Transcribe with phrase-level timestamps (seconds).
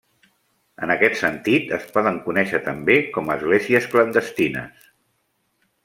[0.85, 4.93] En aquest sentit es poden conèixer també com a esglésies clandestines.